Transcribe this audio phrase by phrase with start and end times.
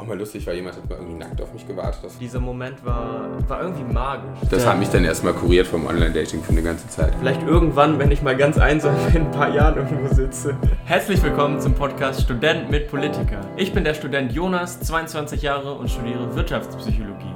[0.00, 2.10] auch mal lustig, weil jemand hat mal irgendwie nackt auf mich gewartet.
[2.20, 4.38] Dieser Moment war, war irgendwie magisch.
[4.48, 7.12] das hat mich dann erstmal kuriert vom Online-Dating für eine ganze Zeit.
[7.18, 10.56] Vielleicht irgendwann, wenn ich mal ganz einsam in ein paar Jahren irgendwo sitze.
[10.86, 13.40] Herzlich willkommen zum Podcast Student mit Politiker.
[13.56, 17.34] Ich bin der Student Jonas, 22 Jahre und studiere Wirtschaftspsychologie.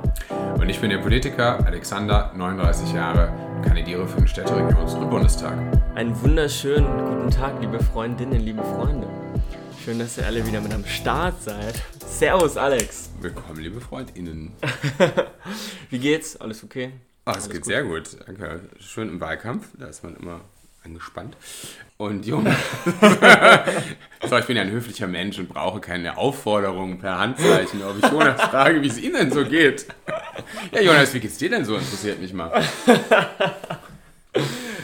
[0.58, 5.58] Und ich bin der Politiker Alexander, 39 Jahre, und kandidiere für den Städteregions- und Bundestag.
[5.94, 9.06] Einen wunderschönen guten Tag, liebe Freundinnen, liebe Freunde.
[9.84, 11.74] Schön, dass ihr alle wieder mit am Start seid.
[12.06, 13.10] Servus, Alex.
[13.20, 14.52] Willkommen, liebe FreundInnen.
[15.90, 16.36] Wie geht's?
[16.38, 16.92] Alles okay?
[17.26, 17.66] Ah, es Alles geht gut?
[17.66, 18.16] sehr gut.
[18.26, 18.60] Danke.
[18.78, 20.40] Schön im Wahlkampf, da ist man immer
[20.84, 21.36] angespannt.
[21.98, 22.56] Und Jonas.
[24.26, 28.10] so, ich bin ja ein höflicher Mensch und brauche keine Aufforderungen per Handzeichen, ob ich
[28.10, 29.86] Jonas frage, wie es Ihnen denn so geht.
[30.72, 31.76] Ja, Jonas, wie geht's dir denn so?
[31.76, 32.64] Interessiert mich mal.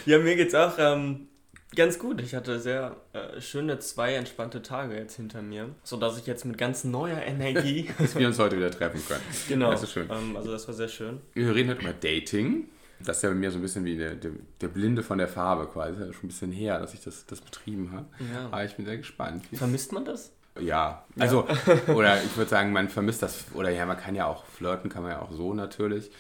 [0.05, 1.30] Ja, mir geht's auch ähm,
[1.74, 2.20] ganz gut.
[2.20, 6.59] Ich hatte sehr äh, schöne zwei entspannte Tage jetzt hinter mir, sodass ich jetzt mit
[6.59, 7.91] ganz neuer Energie.
[7.98, 9.23] Dass wir uns heute wieder treffen können.
[9.48, 9.70] genau.
[9.70, 10.09] Das ist schön.
[10.10, 11.20] Ähm, also das war sehr schön.
[11.34, 12.68] Wir reden heute über Dating.
[13.02, 15.29] Das ist ja bei mir so ein bisschen wie der, der, der Blinde von der
[15.29, 15.93] Farbe quasi.
[15.93, 18.07] Das ist ja schon ein bisschen her, dass ich das, das betrieben habe.
[18.32, 18.46] Ja.
[18.46, 19.46] Aber ich bin sehr gespannt.
[19.52, 20.32] Vermisst man das?
[20.59, 21.46] Ja, also,
[21.95, 25.02] oder ich würde sagen, man vermisst das, oder ja, man kann ja auch flirten, kann
[25.02, 26.10] man ja auch so natürlich.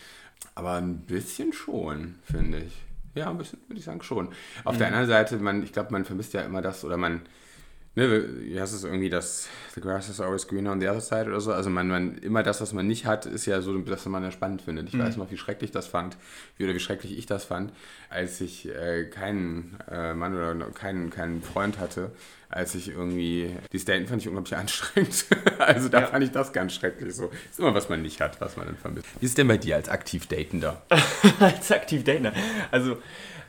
[0.54, 2.72] Aber ein bisschen schon, finde ich.
[3.14, 4.28] Ja, ein bisschen würde ich sagen schon.
[4.64, 7.22] Auf der anderen Seite, man, ich glaube, man vermisst ja immer das, oder man,
[7.96, 11.26] ne, wie heißt es irgendwie, das The grass is always greener on the other side
[11.26, 11.52] oder so.
[11.52, 14.30] Also man, man, immer das, was man nicht hat, ist ja so, dass man ja
[14.30, 14.88] spannend findet.
[14.88, 16.16] Ich weiß noch, wie schrecklich das fand,
[16.56, 17.72] wie, oder wie schrecklich ich das fand,
[18.08, 22.10] als ich äh, keinen äh, Mann oder keinen, keinen Freund hatte,
[22.48, 25.26] als ich irgendwie, die Daten fand ich unglaublich anstrengend.
[25.58, 26.06] also da Ja.
[26.08, 27.30] fand ich das ganz schrecklich so.
[27.48, 29.06] Ist immer, was man nicht hat, was man dann vermisst.
[29.20, 30.82] Wie ist denn bei dir als aktiv Datender?
[31.38, 32.32] Als aktiv Dater.
[32.72, 32.98] Also,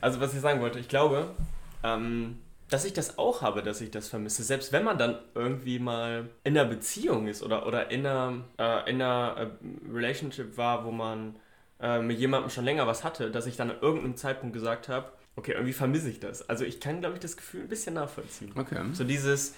[0.00, 1.34] also was ich sagen wollte, ich glaube,
[1.82, 2.38] ähm,
[2.72, 4.42] dass ich das auch habe, dass ich das vermisse.
[4.42, 8.90] Selbst wenn man dann irgendwie mal in einer Beziehung ist oder, oder in einer, äh,
[8.90, 11.36] in einer äh, Relationship war, wo man
[11.80, 15.12] äh, mit jemandem schon länger was hatte, dass ich dann an irgendeinem Zeitpunkt gesagt habe,
[15.36, 16.48] okay, irgendwie vermisse ich das.
[16.48, 18.52] Also ich kann, glaube ich, das Gefühl ein bisschen nachvollziehen.
[18.56, 18.80] Okay.
[18.92, 19.54] So dieses,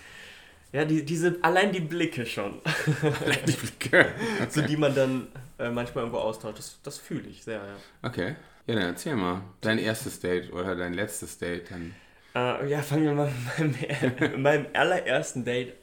[0.73, 2.61] ja, die, diese, allein die Blicke schon,
[3.47, 4.13] Die Blicke.
[4.49, 5.29] so die man dann
[5.59, 7.77] äh, manchmal irgendwo austauscht, das, das fühle ich sehr, ja.
[8.09, 8.35] Okay.
[8.67, 9.43] Ja, dann erzähl mal.
[9.61, 11.95] Dein erstes Date oder dein letztes Date dann.
[12.35, 15.75] Äh, ja, fangen wir mal mit meinem, meinem allerersten Date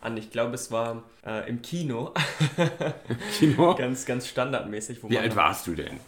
[0.00, 0.16] an.
[0.16, 2.14] Ich glaube, es war äh, im Kino.
[3.38, 3.74] Kino?
[3.78, 5.00] ganz, ganz standardmäßig.
[5.08, 6.00] Wie alt warst du denn?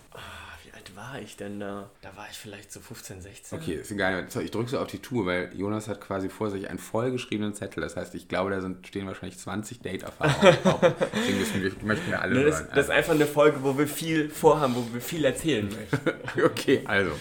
[0.97, 1.91] Alt war ich denn da?
[2.01, 3.59] Da war ich vielleicht so 15, 16.
[3.59, 4.27] Okay, ist egal.
[4.29, 7.55] So, Ich drücke so auf die Tour, weil Jonas hat quasi vor sich einen vollgeschriebenen
[7.55, 7.83] Zettel.
[7.83, 10.81] Das heißt, ich glaube, da sind, stehen wahrscheinlich 20 Date-Erfahrungen drauf.
[11.15, 12.69] Deswegen müssen wir, möchten wir alle das, hören.
[12.75, 15.69] das ist einfach eine Folge, wo wir viel vorhaben, wo wir viel erzählen
[16.35, 16.45] möchten.
[16.45, 17.13] okay, also.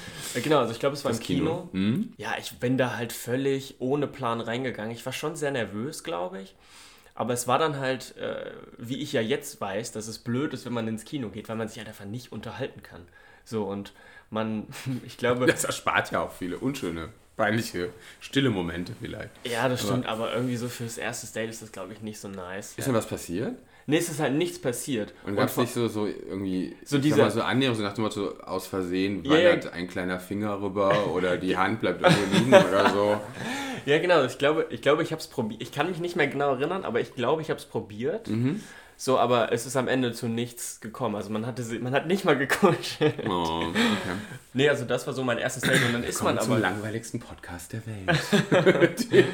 [0.42, 1.70] Genau, also ich glaube, es war Das im Kino.
[1.72, 2.14] Hm?
[2.18, 4.92] Ja, ich bin da halt völlig ohne Plan reingegangen.
[4.92, 6.56] Ich war schon sehr nervös, glaube ich.
[7.14, 10.66] Aber es war dann halt, äh, wie ich ja jetzt weiß, dass es blöd ist,
[10.66, 13.02] wenn man ins Kino geht, weil man sich halt einfach nicht unterhalten kann.
[13.46, 13.94] So, und
[14.30, 14.68] man,
[15.06, 19.30] ich glaube, Das erspart ja auch viele unschöne, peinliche, stille Momente vielleicht.
[19.44, 22.28] ja, das stimmt, aber irgendwie so fürs erste Date ist das, glaube ich, nicht so
[22.28, 22.74] nice.
[22.78, 23.56] Ist denn was passiert?
[23.88, 25.14] Nee, es ist halt nichts passiert.
[25.26, 28.36] Und gab es nicht so, so irgendwie So mal, so Annäherung, so nach dem Motto,
[28.44, 33.22] aus Versehen wandert ein kleiner Finger rüber oder die Hand bleibt irgendwo liegen oder so.
[33.86, 34.24] Ja, genau.
[34.26, 35.60] Ich glaube, ich, glaube, ich habe es probiert.
[35.62, 38.28] Ich kann mich nicht mehr genau erinnern, aber ich glaube, ich habe es probiert.
[38.28, 38.62] Mhm.
[39.04, 41.16] So, aber es ist am Ende zu nichts gekommen.
[41.16, 43.16] Also man hatte, sie- man hat nicht mal gekuschelt.
[43.28, 43.74] Oh, okay.
[44.54, 46.62] Nee, also das war so mein erstes Date und dann ist man Kommen zum aber.
[46.62, 49.08] langweiligsten Podcast der Welt.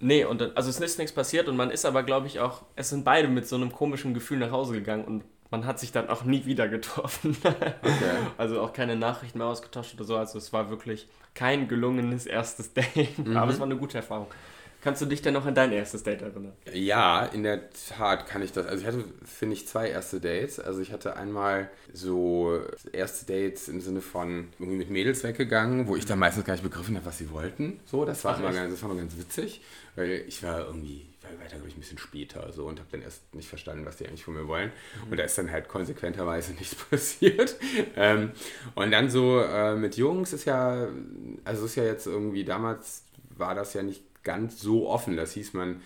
[0.00, 2.62] Nee, und dann, also es ist nichts passiert und man ist aber, glaube ich, auch.
[2.74, 5.90] Es sind beide mit so einem komischen Gefühl nach Hause gegangen und man hat sich
[5.92, 7.36] dann auch nie wieder getroffen.
[7.42, 7.72] Okay.
[8.38, 10.16] Also auch keine Nachrichten mehr ausgetauscht oder so.
[10.16, 13.18] Also es war wirklich kein gelungenes erstes Date.
[13.18, 13.36] Mhm.
[13.36, 14.26] Aber es war eine gute Erfahrung.
[14.86, 16.52] Kannst du dich denn noch an dein erstes Date erinnern?
[16.72, 18.66] Ja, in der Tat kann ich das.
[18.68, 20.60] Also ich hatte, finde ich, zwei erste Dates.
[20.60, 22.60] Also ich hatte einmal so
[22.92, 26.62] erste Dates im Sinne von irgendwie mit Mädels weggegangen, wo ich dann meistens gar nicht
[26.62, 27.80] begriffen habe, was sie wollten.
[27.84, 28.58] So, das war, Ach, immer echt?
[28.58, 29.60] ganz, das war immer ganz witzig,
[29.96, 32.88] weil ich war irgendwie, ich war weiter, glaube ich, ein bisschen später so und habe
[32.92, 34.70] dann erst nicht verstanden, was die eigentlich von mir wollen.
[35.10, 37.56] Und da ist dann halt konsequenterweise nichts passiert.
[37.96, 38.30] Ähm,
[38.76, 40.86] und dann so äh, mit Jungs ist ja,
[41.42, 45.16] also ist ja jetzt irgendwie, damals war das ja nicht ganz so offen.
[45.16, 45.80] Das hieß, man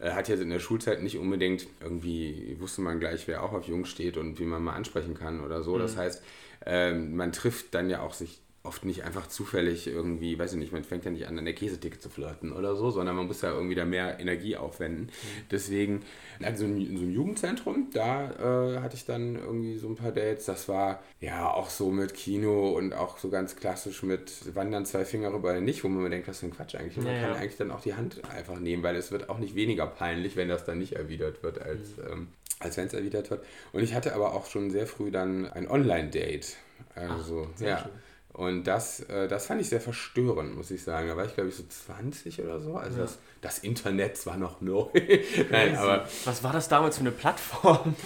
[0.00, 3.68] äh, hat jetzt in der Schulzeit nicht unbedingt irgendwie, wusste man gleich, wer auch auf
[3.68, 5.78] Jungs steht und wie man mal ansprechen kann oder so.
[5.78, 6.22] Das heißt,
[6.66, 10.72] ähm, man trifft dann ja auch sich oft nicht einfach zufällig irgendwie, weiß ich nicht,
[10.72, 13.42] man fängt ja nicht an, an der Käsetheke zu flirten oder so, sondern man muss
[13.42, 15.10] ja irgendwie da mehr Energie aufwenden.
[15.50, 16.02] Deswegen,
[16.40, 18.30] also in so einem Jugendzentrum, da
[18.74, 20.44] äh, hatte ich dann irgendwie so ein paar Dates.
[20.44, 25.04] Das war ja auch so mit Kino und auch so ganz klassisch mit Wandern zwei
[25.04, 26.96] Finger rüber nicht, wo man immer denkt, was für ein Quatsch eigentlich.
[26.98, 29.56] Man Ja, kann eigentlich dann auch die Hand einfach nehmen, weil es wird auch nicht
[29.56, 32.28] weniger peinlich, wenn das dann nicht erwidert wird, als, ähm,
[32.60, 33.44] als wenn es erwidert wird.
[33.72, 36.56] Und ich hatte aber auch schon sehr früh dann ein Online-Date.
[36.94, 37.78] Also, Ach, ja.
[37.78, 37.90] Schön.
[38.32, 41.08] Und das, äh, das fand ich sehr verstörend, muss ich sagen.
[41.08, 42.76] Da war ich, glaube ich, so 20 oder so.
[42.76, 43.02] Also ja.
[43.02, 44.88] das, das Internet war noch neu.
[45.50, 47.94] Nein, aber Was war das damals für eine Plattform?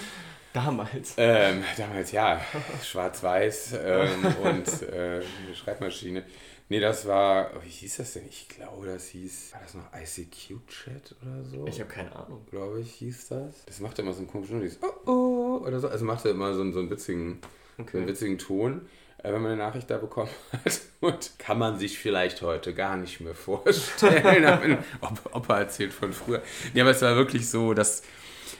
[0.53, 1.13] Damals.
[1.19, 2.41] Ähm, damals, ja.
[2.83, 6.25] Schwarz-Weiß ähm, und äh, eine Schreibmaschine.
[6.71, 8.25] Nee, das war, oh, wie hieß das denn?
[8.27, 11.67] Ich glaube, das hieß, war das noch ICQ-Chat oder so?
[11.67, 12.47] Ich habe keine Ahnung.
[12.51, 13.67] Glaube ich, hieß das.
[13.67, 15.89] Das machte immer so einen komischen, dieses oh oh oder so.
[15.89, 17.39] Also machte immer so einen, so einen witzigen,
[17.77, 17.91] okay.
[17.93, 18.89] so einen witzigen Ton.
[19.27, 20.81] Äh, wenn man eine Nachricht da bekommen hat.
[21.01, 26.13] Und kann man sich vielleicht heute gar nicht mehr vorstellen, ob, ob er erzählt von
[26.13, 26.43] früher.
[26.75, 28.03] Nee, aber es war wirklich so, dass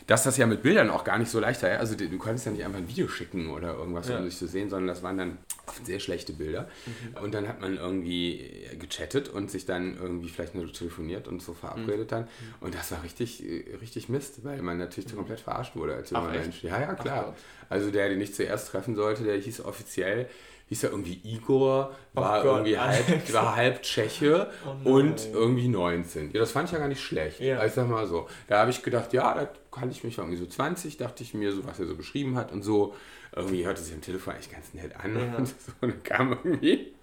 [0.07, 1.71] dass das ja mit Bildern auch gar nicht so leicht war.
[1.71, 4.19] Also du, du konntest ja nicht einfach ein Video schicken oder irgendwas, ja.
[4.19, 5.39] um sich zu sehen, sondern das waren dann
[5.83, 6.69] sehr schlechte Bilder.
[6.87, 7.25] Mhm.
[7.25, 11.55] Und dann hat man irgendwie gechattet und sich dann irgendwie vielleicht nur telefoniert und so
[11.55, 12.09] verabredet mhm.
[12.09, 12.29] dann.
[12.61, 13.43] Und das war richtig,
[13.81, 15.19] richtig Mist, weil man natürlich mhm.
[15.19, 16.63] komplett verarscht wurde als junger Mensch.
[16.63, 17.35] Ja, ja, klar.
[17.69, 20.29] also der, den ich zuerst treffen sollte, der hieß offiziell
[20.69, 24.51] hieß er irgendwie Igor, war oh irgendwie halb, war halb Tscheche
[24.85, 26.33] oh und irgendwie 19.
[26.33, 27.41] Ja, das fand ich ja gar nicht schlecht.
[27.41, 27.59] Ja.
[27.59, 28.29] Also sag mal so.
[28.49, 31.53] Da habe ich gedacht, ja, da kann ich mich irgendwie so 20, dachte ich mir,
[31.53, 32.95] so was er so beschrieben hat und so.
[33.35, 35.17] Irgendwie hörte sich am Telefon eigentlich ganz nett an.
[35.17, 35.37] Ja.
[35.37, 36.95] Und, so, und dann kam irgendwie,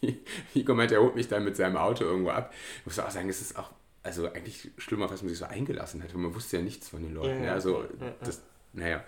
[0.54, 2.52] Igor meinte, er holt mich dann mit seinem Auto irgendwo ab.
[2.80, 3.70] Ich muss auch sagen, es ist auch
[4.04, 6.14] also eigentlich schlimmer, was man sich so eingelassen hat.
[6.14, 7.44] Und man wusste ja nichts von den Leuten.
[7.44, 7.84] Ja, also
[8.20, 8.42] das,
[8.72, 9.02] naja.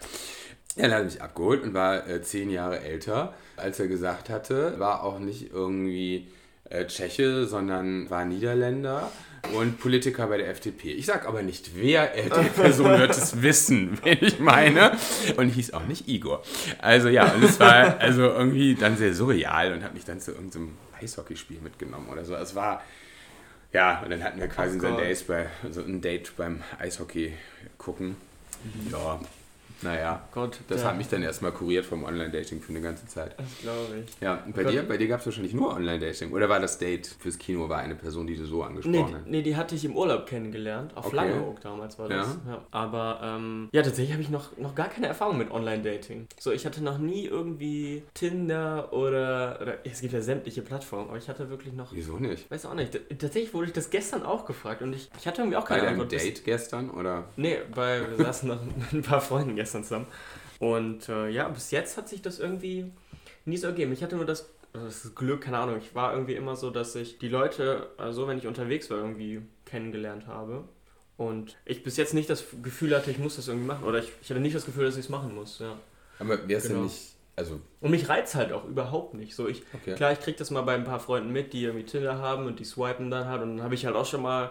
[0.77, 4.79] Er hat mich abgeholt und war äh, zehn Jahre älter, als er gesagt hatte.
[4.81, 6.27] War auch nicht irgendwie
[6.69, 9.11] äh, Tscheche, sondern war Niederländer
[9.53, 10.93] und Politiker bei der FDP.
[10.93, 14.97] Ich sag aber nicht wer, äh, die Person wird es wissen, wen ich meine.
[15.37, 16.43] Und hieß auch nicht Igor.
[16.79, 20.33] Also ja, und es war also irgendwie dann sehr surreal und hat mich dann zu
[20.33, 22.35] irgendeinem Eishockeyspiel mitgenommen oder so.
[22.35, 22.83] Es war,
[23.73, 24.97] ja, und dann hatten wir quasi oh
[25.29, 27.35] bei, so ein Date beim Eishockey
[27.79, 28.17] gucken.
[28.65, 28.91] Mhm.
[28.93, 29.21] Ja,
[29.83, 30.89] naja, Gott, das ja.
[30.89, 33.35] hat mich dann erstmal kuriert vom Online-Dating für eine ganze Zeit.
[33.39, 34.21] Das glaube ich.
[34.21, 34.73] Ja, und bei Gott.
[34.73, 36.33] dir, bei dir gab es wahrscheinlich nur Online-Dating.
[36.33, 39.27] Oder war das Date fürs Kino, war eine Person, die du so angesprochen nee, hast?
[39.27, 40.97] Nee, die hatte ich im Urlaub kennengelernt.
[40.97, 41.17] Auf okay.
[41.17, 42.39] Langeoog damals war das.
[42.47, 42.53] Ja.
[42.53, 42.63] ja.
[42.71, 46.29] Aber ähm, ja, tatsächlich habe ich noch, noch gar keine Erfahrung mit Online-Dating.
[46.39, 51.19] So, ich hatte noch nie irgendwie Tinder oder, oder es gibt ja sämtliche Plattformen, aber
[51.19, 51.93] ich hatte wirklich noch.
[51.93, 52.51] Wieso nicht?
[52.51, 52.99] Weiß auch nicht.
[53.19, 55.89] Tatsächlich wurde ich das gestern auch gefragt und ich, ich hatte irgendwie auch keine bei
[55.89, 56.13] Antwort.
[56.13, 57.25] Date gestern oder?
[57.37, 60.07] Nee, weil wir saßen noch mit ein paar Freunden gestern zusammen.
[60.59, 62.91] Und äh, ja, bis jetzt hat sich das irgendwie
[63.45, 63.93] nie so ergeben.
[63.93, 67.19] Ich hatte nur das, das Glück, keine Ahnung, ich war irgendwie immer so, dass ich
[67.19, 70.65] die Leute, also wenn ich unterwegs war, irgendwie kennengelernt habe.
[71.17, 73.85] Und ich bis jetzt nicht das Gefühl hatte, ich muss das irgendwie machen.
[73.85, 75.77] Oder ich, ich hatte nicht das Gefühl, dass ich es machen muss, ja.
[76.19, 76.81] Aber wäre es genau.
[76.81, 79.35] denn nicht also und mich reizt halt auch überhaupt nicht.
[79.35, 79.95] So ich, okay.
[79.95, 82.61] Klar, ich krieg das mal bei ein paar Freunden mit, die irgendwie Tinder haben und
[82.61, 83.43] die swipen dann halt.
[83.43, 84.51] Und dann habe ich halt auch schon mal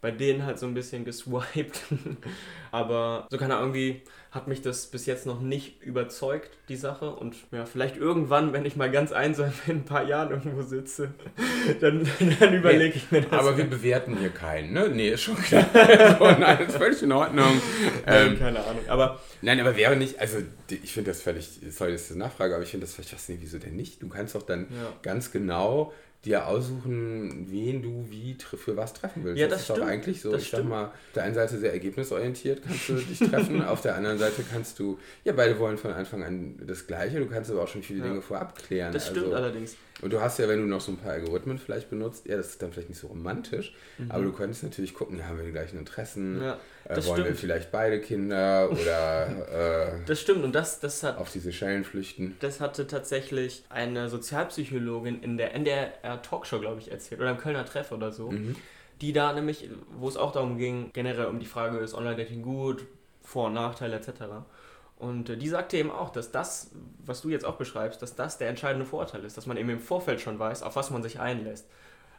[0.00, 1.82] bei denen halt so ein bisschen geswiped.
[2.72, 7.10] Aber so kann er irgendwie, hat mich das bis jetzt noch nicht überzeugt, die Sache.
[7.10, 11.12] Und ja, vielleicht irgendwann, wenn ich mal ganz einsam in ein paar Jahren irgendwo sitze,
[11.80, 12.08] dann,
[12.38, 13.38] dann überlege ich mir das.
[13.38, 14.88] Aber wir bewerten hier keinen, ne?
[14.88, 15.66] Nee, ist schon klar.
[16.18, 17.60] so, nein, das ist völlig in Ordnung.
[18.06, 18.88] Ähm, keine Ahnung.
[18.88, 20.38] Aber, nein, aber wäre nicht, also
[20.70, 23.44] ich finde das völlig, sorry, das ist eine Nachfrage, aber ich finde das völlig faszinierend,
[23.44, 24.02] wieso denn nicht?
[24.02, 24.92] Du kannst doch dann ja.
[25.02, 25.92] ganz genau
[26.24, 29.40] dir aussuchen, wen du wie für was treffen willst.
[29.40, 29.78] Ja, das, das ist stimmt.
[29.78, 30.32] doch eigentlich so.
[30.32, 30.64] Das ich stimmt.
[30.64, 34.18] sag mal, auf der einen Seite sehr ergebnisorientiert kannst du dich treffen, auf der anderen
[34.18, 37.68] Seite kannst du, ja, beide wollen von Anfang an das Gleiche, du kannst aber auch
[37.68, 38.06] schon viele ja.
[38.06, 38.92] Dinge vorab klären.
[38.92, 39.76] Das stimmt also, allerdings.
[40.02, 42.48] Und du hast ja, wenn du noch so ein paar Algorithmen vielleicht benutzt, ja, das
[42.48, 44.10] ist dann vielleicht nicht so romantisch, mhm.
[44.10, 46.58] aber du könntest natürlich gucken, ja, haben wir die gleichen Interessen, ja,
[46.90, 47.28] äh, wollen stimmt.
[47.28, 49.26] wir vielleicht beide Kinder oder
[49.96, 52.36] äh, Das stimmt und das, das hat auf diese Schellen flüchten.
[52.40, 57.64] Das hatte tatsächlich eine Sozialpsychologin in der NDR Talkshow, glaube ich, erzählt oder im Kölner
[57.64, 58.30] Treff oder so.
[58.30, 58.56] Mhm.
[59.00, 62.84] Die da nämlich, wo es auch darum ging, generell um die Frage, ist Online-Dating gut,
[63.22, 64.10] Vor- und Nachteile etc.
[64.98, 66.70] Und äh, die sagte eben auch, dass das,
[67.04, 69.80] was du jetzt auch beschreibst, dass das der entscheidende Vorteil ist, dass man eben im
[69.80, 71.66] Vorfeld schon weiß, auf was man sich einlässt.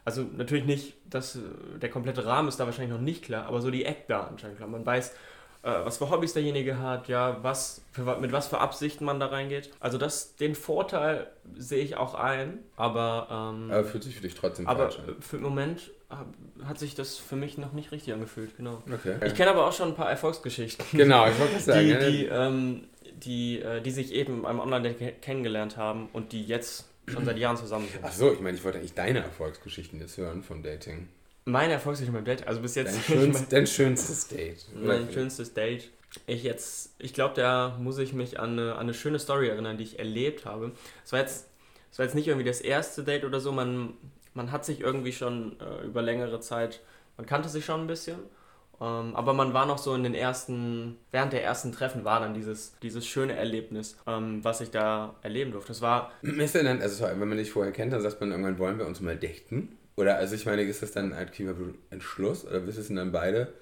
[0.04, 1.40] Also natürlich nicht, dass äh,
[1.80, 4.68] der komplette Rahmen ist da wahrscheinlich noch nicht klar, aber so die Eckdaten scheinen klar.
[4.68, 5.10] Man weiß,
[5.62, 9.26] äh, was für Hobbys derjenige hat, ja, was für, mit was für Absichten man da
[9.26, 9.70] reingeht.
[9.78, 13.28] Also das, den Vorteil sehe ich auch ein, aber...
[13.30, 15.16] Ähm, aber fühlt sich für dich trotzdem aber falsch an.
[15.20, 15.90] für den Moment
[16.64, 18.82] hat sich das für mich noch nicht richtig angefühlt, genau.
[18.92, 19.16] Okay.
[19.24, 20.84] Ich kenne aber auch schon ein paar Erfolgsgeschichten.
[20.92, 21.86] Genau, ich wollte sagen.
[21.86, 22.84] Die, die, ähm,
[23.24, 27.56] die, äh, die sich eben beim Online kennengelernt haben und die jetzt schon seit Jahren
[27.56, 28.00] zusammen sind.
[28.04, 31.08] Ach so, ich meine, ich wollte eigentlich deine Erfolgsgeschichten jetzt hören vom Dating.
[31.44, 32.94] Meine Erfolgsgeschichte beim Dating, also bis jetzt.
[32.94, 34.66] Dein, schönst, dein schönstes Date.
[34.74, 35.90] Mein schönstes Date.
[36.26, 39.78] Ich jetzt, ich glaube, da muss ich mich an eine, an eine schöne Story erinnern,
[39.78, 40.72] die ich erlebt habe.
[41.04, 41.48] Es war jetzt,
[41.90, 43.94] es war jetzt nicht irgendwie das erste Date oder so, man
[44.34, 46.80] man hat sich irgendwie schon äh, über längere Zeit,
[47.16, 48.18] man kannte sich schon ein bisschen.
[48.82, 52.34] Ähm, aber man war noch so in den ersten, während der ersten Treffen war dann
[52.34, 55.68] dieses, dieses schöne Erlebnis, ähm, was ich da erleben durfte.
[55.68, 56.10] Das war.
[56.22, 58.86] Ist denn dann, also wenn man dich vorher kennt, dann sagt man irgendwann, wollen wir
[58.86, 59.78] uns mal daten?
[59.94, 61.54] Oder also ich meine, ist das dann ein aktiver
[61.90, 63.52] Entschluss oder wissen dann beide,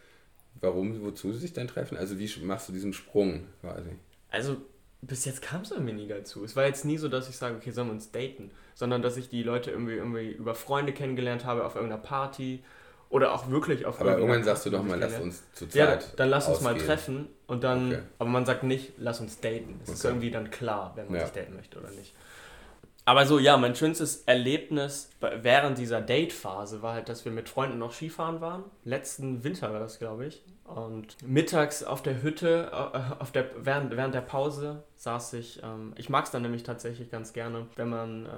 [0.60, 1.98] warum, wozu sie sich dann treffen?
[1.98, 3.90] Also wie machst du diesen Sprung quasi?
[4.30, 4.56] Also
[5.02, 6.44] bis jetzt kam es irgendwie nie dazu.
[6.44, 9.16] Es war jetzt nie so, dass ich sage, okay, sollen wir uns daten, sondern dass
[9.16, 12.62] ich die Leute irgendwie, irgendwie über Freunde kennengelernt habe auf irgendeiner Party
[13.10, 15.74] oder auch wirklich auf Aber irgendwann sagst du doch mal, lass uns zu zweit.
[15.74, 18.02] Ja, dann lass uns mal treffen und dann, okay.
[18.18, 19.80] aber man sagt nicht, lass uns daten.
[19.82, 19.98] Es okay.
[19.98, 21.26] ist irgendwie dann klar, wenn man ja.
[21.26, 22.14] sich daten möchte oder nicht.
[23.10, 27.76] Aber so, ja, mein schönstes Erlebnis während dieser Date-Phase war halt, dass wir mit Freunden
[27.76, 28.62] noch Skifahren waren.
[28.84, 30.44] Letzten Winter war das, glaube ich.
[30.62, 35.60] Und mittags auf der Hütte, äh, auf der, während, während der Pause saß ich.
[35.60, 38.28] Ähm, ich mag es dann nämlich tatsächlich ganz gerne, wenn man äh,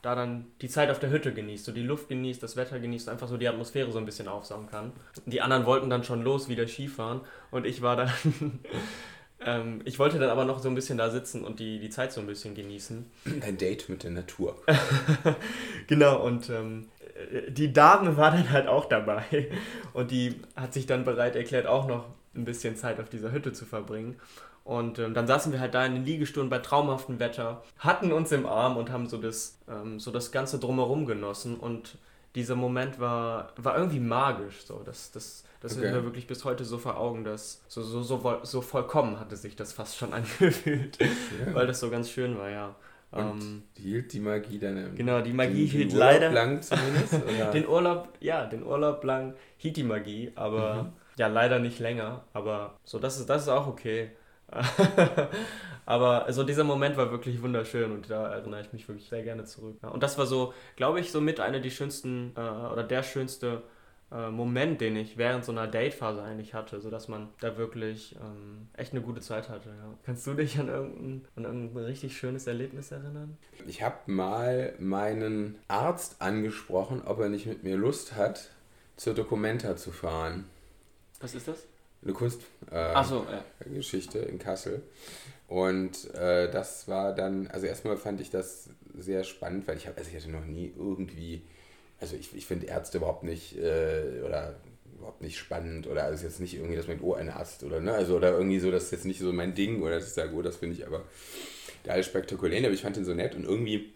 [0.00, 3.08] da dann die Zeit auf der Hütte genießt, so die Luft genießt, das Wetter genießt,
[3.08, 4.92] einfach so die Atmosphäre so ein bisschen aufsaugen kann.
[5.26, 7.22] Die anderen wollten dann schon los, wieder Skifahren.
[7.50, 8.12] Und ich war dann.
[9.44, 12.12] ähm, ich wollte dann aber noch so ein bisschen da sitzen und die, die Zeit
[12.12, 13.10] so ein bisschen genießen.
[13.42, 14.56] Ein Date mit der Natur.
[15.86, 16.88] genau, und ähm,
[17.48, 19.50] die Dame war dann halt auch dabei
[19.92, 23.52] und die hat sich dann bereit erklärt, auch noch ein bisschen Zeit auf dieser Hütte
[23.52, 24.16] zu verbringen.
[24.64, 28.30] Und ähm, dann saßen wir halt da in den Liegestunden bei traumhaftem Wetter, hatten uns
[28.30, 31.56] im Arm und haben so das, ähm, so das Ganze drumherum genossen.
[31.56, 31.98] Und
[32.34, 34.62] dieser Moment war, war irgendwie magisch.
[34.64, 34.82] So.
[34.84, 35.86] Das, das, das okay.
[35.86, 39.36] ist mir wirklich bis heute so vor Augen, dass so, so, so, so vollkommen hatte
[39.36, 41.54] sich das fast schon angefühlt, ja.
[41.54, 42.74] weil das so ganz schön war, ja.
[43.12, 46.30] Und ähm, hielt die Magie dann im Genau, die Magie den, hielt den leider.
[46.30, 47.14] lang zumindest?
[47.52, 50.92] den Urlaub, ja, den Urlaub lang hielt die Magie, aber mhm.
[51.16, 52.24] ja, leider nicht länger.
[52.32, 54.12] Aber so, das ist, das ist auch okay.
[55.86, 59.44] aber so dieser Moment war wirklich wunderschön und da erinnere ich mich wirklich sehr gerne
[59.44, 59.76] zurück.
[59.82, 63.62] Und das war so, glaube ich, so mit einer der schönsten äh, oder der schönste
[64.12, 68.68] äh, Moment, den ich während so einer Datephase eigentlich hatte, sodass man da wirklich ähm,
[68.76, 69.68] echt eine gute Zeit hatte.
[69.68, 69.94] Ja.
[70.04, 73.36] Kannst du dich an irgendein, an irgendein richtig schönes Erlebnis erinnern?
[73.66, 78.50] Ich habe mal meinen Arzt angesprochen, ob er nicht mit mir Lust hat,
[78.96, 80.44] zur Documenta zu fahren.
[81.20, 81.66] Was ist das?
[82.02, 84.28] Eine Kunstgeschichte äh, so, ja.
[84.28, 84.82] in Kassel.
[85.48, 89.98] Und äh, das war dann, also erstmal fand ich das sehr spannend, weil ich habe,
[89.98, 91.42] also ich hatte noch nie irgendwie
[92.00, 94.56] also ich, ich finde Ärzte überhaupt nicht äh, oder
[94.96, 97.92] überhaupt nicht spannend oder also jetzt nicht irgendwie, dass man oh, ein Arzt oder ne,
[97.92, 100.34] also oder irgendwie so, das ist jetzt nicht so mein Ding oder dass ich sage,
[100.34, 101.04] oh, das finde ich aber
[101.84, 103.92] da alles spektakulär, aber ich fand den so nett und irgendwie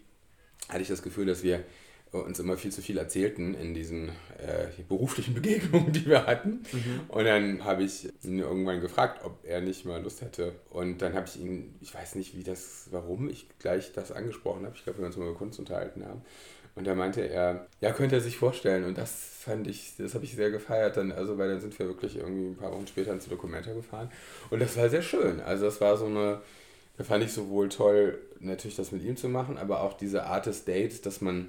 [0.69, 1.63] hatte ich das Gefühl, dass wir
[2.11, 6.63] uns immer viel zu viel erzählten in diesen äh, beruflichen Begegnungen, die wir hatten.
[6.71, 7.01] Mhm.
[7.09, 10.53] Und dann habe ich ihn irgendwann gefragt, ob er nicht mal Lust hätte.
[10.69, 14.65] Und dann habe ich ihn, ich weiß nicht, wie das, warum ich gleich das angesprochen
[14.65, 14.75] habe.
[14.75, 16.21] Ich glaube, wir uns mal über Kunst unterhalten haben.
[16.75, 18.83] Und da meinte er, ja, könnte er sich vorstellen.
[18.83, 21.11] Und das fand ich, das habe ich sehr gefeiert dann.
[21.11, 24.11] Also, weil dann sind wir wirklich irgendwie ein paar Wochen später ins Dokumenta gefahren.
[24.49, 25.39] Und das war sehr schön.
[25.39, 26.41] Also, das war so eine,
[26.97, 30.45] da fand ich sowohl toll, natürlich das mit ihm zu machen, aber auch diese Art
[30.45, 31.47] des Dates, dass man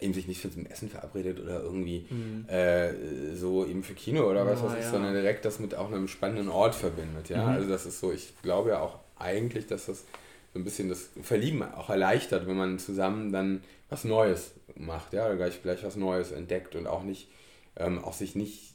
[0.00, 2.48] eben sich nicht für zum Essen verabredet oder irgendwie mhm.
[2.48, 4.90] äh, so eben für Kino oder was oh, weiß ich, ja.
[4.90, 7.28] sondern direkt das mit auch einem spannenden Ort verbindet.
[7.28, 7.54] Ja, mhm.
[7.54, 10.04] also das ist so, ich glaube ja auch eigentlich, dass das
[10.54, 15.26] so ein bisschen das Verlieben auch erleichtert, wenn man zusammen dann was Neues macht, ja,
[15.26, 17.28] oder gleich, gleich was Neues entdeckt und auch nicht,
[17.76, 18.74] ähm, auch sich nicht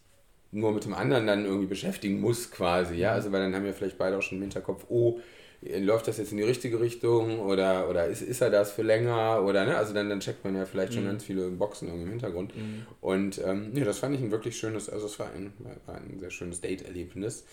[0.51, 3.74] nur mit dem anderen dann irgendwie beschäftigen muss quasi, ja, also weil dann haben wir
[3.74, 5.19] vielleicht beide auch schon im Hinterkopf, oh,
[5.62, 9.43] läuft das jetzt in die richtige Richtung oder, oder ist, ist er das für länger
[9.43, 11.07] oder ne, also dann, dann checkt man ja vielleicht schon mhm.
[11.07, 12.86] ganz viele Boxen irgendwie im Hintergrund mhm.
[13.01, 15.53] und ähm, ja, das fand ich ein wirklich schönes, also es war ein,
[15.86, 17.45] war ein sehr schönes Date-Erlebnis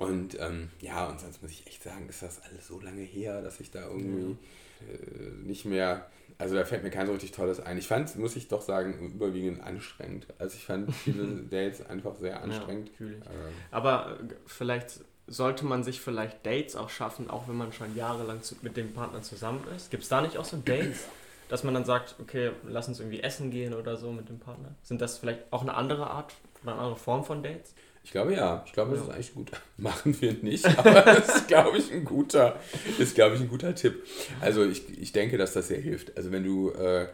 [0.00, 3.42] und ähm, ja, und sonst muss ich echt sagen, ist das alles so lange her,
[3.42, 4.36] dass ich da irgendwie
[4.80, 7.76] äh, nicht mehr also da fällt mir kein so richtig tolles ein.
[7.76, 10.26] Ich fand, muss ich doch sagen, überwiegend anstrengend.
[10.38, 12.90] Also ich fand viele Dates einfach sehr anstrengend.
[12.98, 13.22] Ja, ähm.
[13.70, 18.40] Aber äh, vielleicht sollte man sich vielleicht Dates auch schaffen, auch wenn man schon jahrelang
[18.62, 19.90] mit dem Partner zusammen ist.
[19.90, 21.04] Gibt es da nicht auch so Dates,
[21.50, 24.74] dass man dann sagt, okay, lass uns irgendwie essen gehen oder so mit dem Partner?
[24.82, 27.74] Sind das vielleicht auch eine andere Art, eine andere Form von Dates?
[28.02, 28.62] Ich glaube ja.
[28.66, 29.50] Ich glaube, das ist eigentlich gut.
[29.76, 32.58] Machen wir nicht, aber das ist, glaube ich, ein guter,
[32.98, 34.04] ist, glaube ich, ein guter Tipp.
[34.40, 36.16] Also ich, ich denke, dass das sehr hilft.
[36.16, 37.08] Also wenn du äh,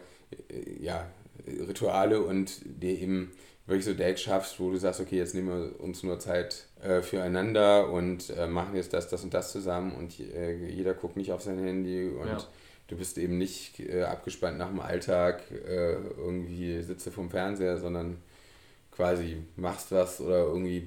[0.79, 1.07] ja,
[1.45, 3.31] Rituale und dir eben
[3.65, 7.01] wirklich so Dates schaffst, wo du sagst, okay, jetzt nehmen wir uns nur Zeit äh,
[7.01, 11.31] füreinander und äh, machen jetzt das, das und das zusammen und äh, jeder guckt nicht
[11.33, 12.37] auf sein Handy und ja.
[12.87, 18.17] du bist eben nicht äh, abgespannt nach dem Alltag, äh, irgendwie sitze vom Fernseher, sondern
[18.97, 20.85] quasi machst was oder irgendwie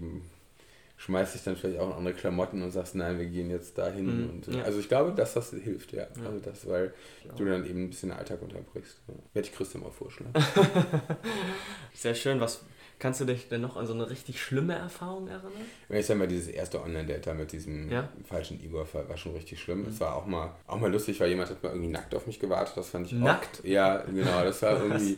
[0.99, 4.05] schmeißt dich dann vielleicht auch in andere Klamotten und sagst, nein, wir gehen jetzt dahin.
[4.05, 4.65] Mhm, und, ja.
[4.65, 6.03] Also ich glaube, dass das hilft, ja.
[6.03, 6.27] ja.
[6.27, 6.93] Also das, weil
[7.39, 8.99] du dann eben ein bisschen den Alltag unterbrichst.
[9.09, 9.15] Ja.
[9.33, 10.35] Werde ich Christian mal vorschlagen.
[11.95, 12.39] Sehr schön.
[12.41, 12.61] Was
[13.01, 15.53] Kannst du dich denn noch an so eine richtig schlimme Erfahrung erinnern?
[15.89, 17.91] Ich sag mal, dieses erste Online-Date da mit diesem
[18.29, 19.87] falschen Igor war schon richtig schlimm.
[19.89, 22.39] Es war auch mal, auch mal lustig, weil jemand hat mal irgendwie nackt auf mich
[22.39, 22.77] gewartet.
[22.77, 23.61] Das fand ich Nackt?
[23.61, 23.65] auch.
[23.65, 24.45] Ja, genau.
[24.45, 25.17] Das war irgendwie.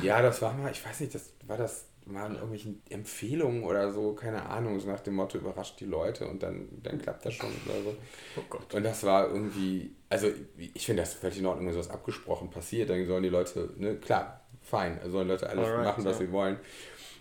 [0.00, 3.92] ja, das war mal, ich weiß nicht, das war das mal in irgendwelchen Empfehlungen oder
[3.92, 7.34] so, keine Ahnung, so nach dem Motto, überrascht die Leute und dann, dann klappt das
[7.34, 7.96] schon oder so.
[8.36, 8.74] Oh Gott.
[8.74, 12.90] Und das war irgendwie, also ich finde das völlig in Ordnung, wenn sowas abgesprochen passiert,
[12.90, 16.26] dann sollen die Leute, ne, klar, fein, also sollen Leute alles Alright, machen, was ja.
[16.26, 16.58] sie wollen.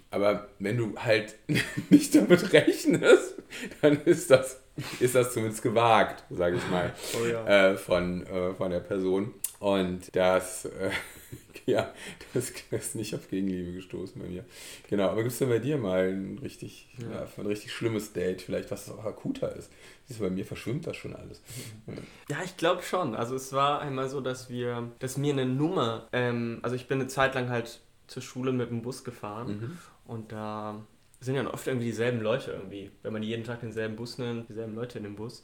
[0.10, 1.36] Aber wenn du halt
[1.90, 3.36] nicht damit rechnest,
[3.82, 4.62] dann ist das,
[5.00, 7.72] ist das zumindest gewagt, sage ich mal, Oh ja.
[7.72, 9.34] äh, von, äh, von der Person.
[9.60, 10.92] Und das, äh,
[11.66, 11.94] ja,
[12.34, 14.46] das ist nicht auf Gegenliebe gestoßen bei mir.
[14.90, 17.22] Genau, aber gibt es denn bei dir mal ein richtig, Ja.
[17.22, 17.28] ja.
[17.38, 19.72] ein richtig schlimmes Date, vielleicht was auch akuter ist?
[20.06, 21.42] Siehst du, bei mir verschwimmt das schon alles.
[22.30, 23.16] Ja, ich glaube schon.
[23.16, 27.00] Also es war einmal so, dass wir, dass mir eine Nummer, ähm, also ich bin
[27.00, 29.78] eine Zeit lang halt zur Schule mit dem Bus gefahren Mhm.
[30.06, 30.82] und da
[31.20, 34.76] sind ja oft irgendwie dieselben Leute irgendwie, wenn man jeden Tag denselben Bus nimmt, dieselben
[34.76, 35.44] Leute in dem Bus.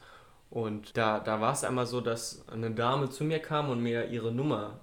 [0.50, 4.06] Und da, da war es einmal so, dass eine Dame zu mir kam und mir
[4.10, 4.80] ihre Nummer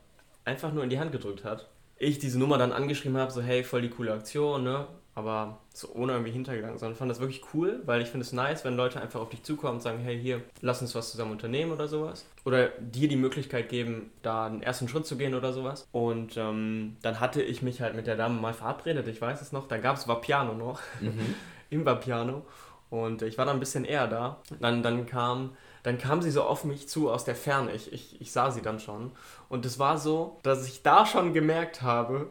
[0.50, 1.68] einfach nur in die Hand gedrückt hat.
[1.96, 4.86] Ich diese Nummer dann angeschrieben habe, so hey, voll die coole Aktion, ne?
[5.14, 8.64] Aber so ohne irgendwie Hintergedanken, sondern fand das wirklich cool, weil ich finde es nice,
[8.64, 11.72] wenn Leute einfach auf dich zukommen und sagen, hey, hier, lass uns was zusammen unternehmen
[11.72, 12.24] oder sowas.
[12.44, 15.86] Oder dir die Möglichkeit geben, da einen ersten Schritt zu gehen oder sowas.
[15.92, 19.52] Und ähm, dann hatte ich mich halt mit der Dame mal verabredet, ich weiß es
[19.52, 19.68] noch.
[19.68, 20.80] Dann gab es Vapiano noch,
[21.70, 22.46] im Vapiano.
[22.88, 24.40] Und ich war dann ein bisschen eher da.
[24.60, 25.50] Dann, dann, kam,
[25.82, 27.72] dann kam sie so auf mich zu aus der Ferne.
[27.72, 29.12] Ich, ich, ich sah sie dann schon.
[29.48, 32.30] Und es war so, dass ich da schon gemerkt habe,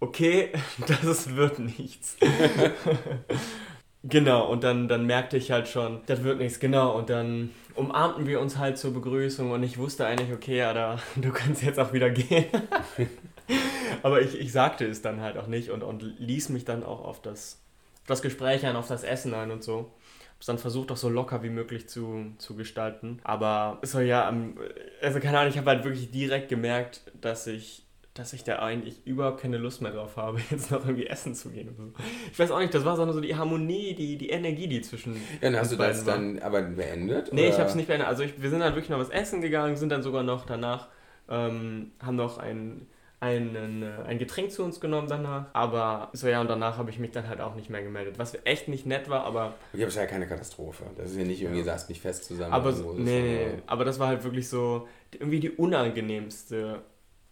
[0.00, 0.52] okay,
[0.86, 2.16] das wird nichts.
[4.02, 6.96] genau, und dann, dann merkte ich halt schon, das wird nichts, genau.
[6.96, 10.98] Und dann umarmten wir uns halt zur Begrüßung und ich wusste eigentlich, okay, ja, da,
[11.16, 12.46] du kannst jetzt auch wieder gehen.
[14.02, 17.04] Aber ich, ich sagte es dann halt auch nicht und, und ließ mich dann auch
[17.04, 17.60] auf das,
[18.08, 19.92] das Gespräch ein, auf das Essen ein und so.
[20.36, 23.20] Hab's dann versucht, auch so locker wie möglich zu, zu gestalten.
[23.24, 24.56] Aber so ja, am-
[25.02, 29.04] also keine Ahnung, ich habe halt wirklich direkt gemerkt, dass ich, dass ich da eigentlich
[29.06, 31.74] überhaupt keine Lust mehr drauf habe, jetzt noch irgendwie essen zu gehen.
[31.76, 31.92] So.
[32.32, 35.16] Ich weiß auch nicht, das war so so die Harmonie, die, die Energie, die zwischen.
[35.40, 36.14] Ja, dann hast du das war.
[36.14, 37.32] dann aber beendet?
[37.32, 37.58] Nee, ich oder?
[37.58, 38.08] habe es nicht beendet.
[38.08, 40.88] Also ich, wir sind dann wirklich noch was essen gegangen, sind dann sogar noch danach,
[41.28, 42.86] ähm, haben noch ein,
[43.20, 45.46] einen, äh, ein Getränk zu uns genommen danach.
[45.52, 48.18] Aber so ja, und danach habe ich mich dann halt auch nicht mehr gemeldet.
[48.18, 50.84] Was echt nicht nett war, aber, Okay, aber es ist ja keine Katastrophe.
[50.96, 52.52] Das ist ja nicht irgendwie, saß nicht fest zusammen.
[52.52, 56.82] aber, so, nee, nee, aber das war halt wirklich so irgendwie die unangenehmste,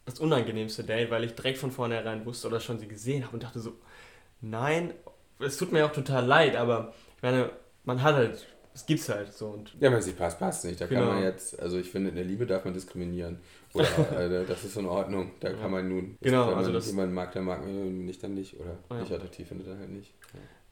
[0.05, 3.43] das unangenehmste Date, weil ich direkt von vornherein wusste oder schon sie gesehen habe und
[3.43, 3.73] dachte so,
[4.41, 4.93] nein,
[5.39, 7.51] es tut mir auch total leid, aber ich meine,
[7.85, 10.81] man hat halt, es gibt's halt so und Ja, wenn es nicht passt, passt nicht.
[10.81, 11.13] Da kann Genau.
[11.13, 13.39] man jetzt, also ich finde, in der Liebe darf man diskriminieren.
[13.77, 15.33] Oder äh, das ist in Ordnung.
[15.41, 18.35] Da kann man nun, Genau, also man das- jemanden mag, der mag mich nicht, dann
[18.35, 18.59] nicht.
[18.59, 19.01] Oder Ja.
[19.01, 20.13] nicht attraktiv findet, dann halt nicht.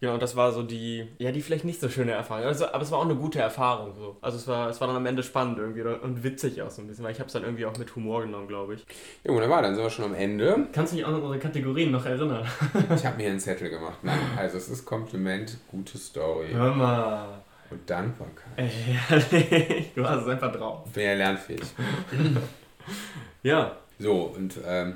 [0.00, 2.44] Genau, und das war so die, ja, die vielleicht nicht so schöne Erfahrung.
[2.44, 3.94] Also, aber es war auch eine gute Erfahrung.
[3.94, 4.16] So.
[4.20, 6.88] Also es war, es war dann am Ende spannend irgendwie und witzig auch so ein
[6.88, 8.84] bisschen, weil ich habe es dann irgendwie auch mit Humor genommen, glaube ich.
[9.22, 10.66] Ja, wunderbar, dann sind wir schon am Ende.
[10.72, 12.44] Kannst du dich auch noch an unsere Kategorien noch erinnern?
[12.94, 13.98] Ich habe mir einen Zettel gemacht.
[14.02, 17.42] Nein, also es ist Kompliment, gute Story Hör mal.
[17.70, 18.58] und Dankbarkeit.
[19.10, 20.92] Ehrlich, du hast es einfach drauf.
[20.92, 21.62] Bin ja lernfähig.
[23.42, 23.77] Ja.
[23.99, 24.94] So, und ähm,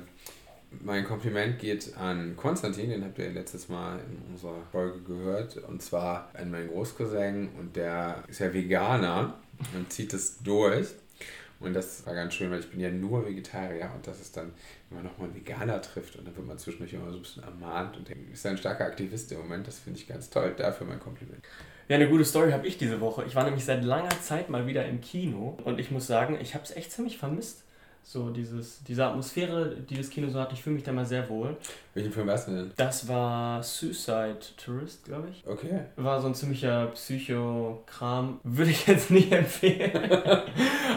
[0.81, 5.57] mein Kompliment geht an Konstantin, den habt ihr letztes Mal in unserer Folge gehört.
[5.57, 9.35] Und zwar an meinen Großcousin und der ist ja Veganer
[9.75, 10.87] und zieht es durch.
[11.59, 14.53] Und das war ganz schön, weil ich bin ja nur Vegetarier und das ist dann,
[14.89, 17.43] wenn man nochmal einen Veganer trifft und dann wird man zwischendurch immer so ein bisschen
[17.43, 20.53] ermahnt und ist ein starker Aktivist im Moment, das finde ich ganz toll.
[20.57, 21.43] Dafür mein Kompliment.
[21.89, 23.25] Ja, eine gute Story habe ich diese Woche.
[23.25, 26.53] Ich war nämlich seit langer Zeit mal wieder im Kino und ich muss sagen, ich
[26.53, 27.63] habe es echt ziemlich vermisst.
[28.03, 31.29] So dieses, diese Atmosphäre, die das Kino so hat, ich fühle mich da mal sehr
[31.29, 31.55] wohl.
[31.93, 32.71] Welchen Film warst du denn?
[32.75, 35.43] Das war Suicide Tourist, glaube ich.
[35.45, 35.81] Okay.
[35.95, 38.39] War so ein ziemlicher Psycho-Kram.
[38.43, 39.91] Würde ich jetzt nicht empfehlen.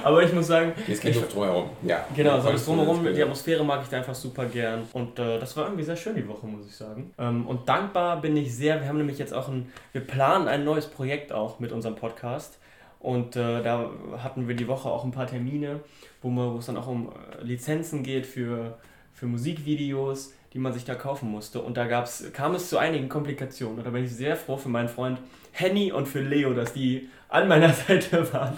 [0.02, 1.70] Aber ich muss sagen, Jetzt geht es drumherum.
[1.82, 2.06] Ja.
[2.16, 4.84] genau, so das Drumherum, die Atmosphäre mag ich da einfach super gern.
[4.94, 7.12] Und äh, das war irgendwie sehr schön die Woche, muss ich sagen.
[7.18, 8.80] Ähm, und dankbar bin ich sehr.
[8.80, 12.58] Wir haben nämlich jetzt auch ein, wir planen ein neues Projekt auch mit unserem Podcast.
[13.02, 15.80] Und äh, da hatten wir die Woche auch ein paar Termine,
[16.22, 18.78] wo, es dann auch um äh, Lizenzen geht für,
[19.12, 21.60] für Musikvideos, die man sich da kaufen musste.
[21.60, 23.78] Und da gab's, kam es zu einigen Komplikationen.
[23.78, 25.18] Und da bin ich sehr froh für meinen Freund
[25.50, 28.56] Henny und für Leo, dass die an meiner Seite waren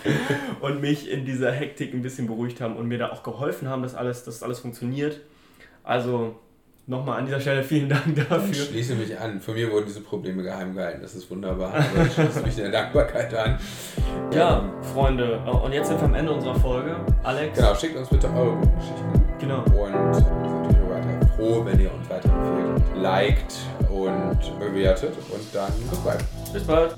[0.61, 3.83] und mich in dieser Hektik ein bisschen beruhigt haben und mir da auch geholfen haben,
[3.83, 5.22] dass alles, dass alles funktioniert.
[5.85, 6.38] Also
[6.87, 8.55] nochmal an dieser Stelle vielen Dank Ich dafür.
[8.55, 9.40] schließe mich an.
[9.40, 11.01] Von mir wurden diese Probleme geheim gehalten.
[11.03, 11.73] Das ist wunderbar.
[11.75, 13.59] Aber ich schließe mich der Dankbarkeit an.
[14.33, 16.97] Ja, Freunde, und jetzt sind wir am Ende unserer Folge.
[17.23, 19.25] Alex, Genau, schickt uns bitte eure Geschichten.
[19.40, 19.59] genau.
[19.64, 23.03] Und wir sind natürlich weiter froh, wenn ihr uns weiterempfehlt.
[23.03, 23.55] liked
[23.90, 26.25] und bewertet und dann bis bald.
[26.53, 26.94] Bis bald.